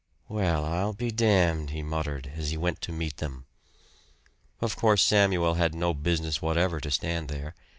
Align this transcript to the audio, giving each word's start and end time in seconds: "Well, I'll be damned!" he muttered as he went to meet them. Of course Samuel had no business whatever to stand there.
"Well, 0.27 0.65
I'll 0.65 0.93
be 0.93 1.11
damned!" 1.11 1.69
he 1.69 1.83
muttered 1.83 2.31
as 2.35 2.49
he 2.49 2.57
went 2.57 2.81
to 2.81 2.91
meet 2.91 3.17
them. 3.17 3.45
Of 4.59 4.75
course 4.75 5.03
Samuel 5.03 5.53
had 5.53 5.75
no 5.75 5.93
business 5.93 6.41
whatever 6.41 6.79
to 6.79 6.89
stand 6.89 7.27
there. 7.29 7.53